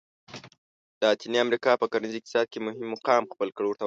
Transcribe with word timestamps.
لاتیني 1.01 1.37
امریکا 1.45 1.71
په 1.81 1.85
کرنیز 1.91 2.13
اقتصاد 2.17 2.45
کې 2.51 2.59
مهم 2.67 2.87
مقام 2.93 3.23
خپل 3.33 3.49
کړ. 3.57 3.63